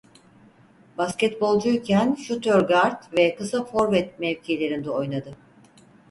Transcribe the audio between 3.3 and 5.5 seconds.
kısa forvet mevkilerinde oynadı.